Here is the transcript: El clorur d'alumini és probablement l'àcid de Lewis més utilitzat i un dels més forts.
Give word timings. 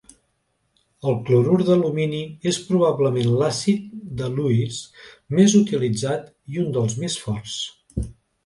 El 1.11 1.17
clorur 1.27 1.57
d'alumini 1.67 2.21
és 2.53 2.57
probablement 2.69 3.29
l'àcid 3.43 3.85
de 4.23 4.31
Lewis 4.39 4.81
més 5.41 5.57
utilitzat 5.63 6.27
i 6.57 6.63
un 6.65 6.77
dels 6.79 7.01
més 7.05 7.23
forts. 7.27 7.61